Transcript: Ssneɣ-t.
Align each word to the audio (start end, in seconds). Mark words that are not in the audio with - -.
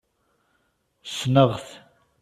Ssneɣ-t. 1.09 1.67